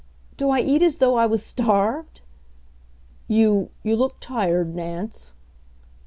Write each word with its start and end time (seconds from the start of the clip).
"Do 0.35 0.49
I 0.49 0.61
eat 0.61 0.81
as 0.81 0.97
though 0.97 1.13
I 1.13 1.27
was 1.27 1.45
starved?" 1.45 2.21
"You 3.27 3.69
you 3.83 3.95
look 3.95 4.15
tired, 4.19 4.73
Nance." 4.73 5.35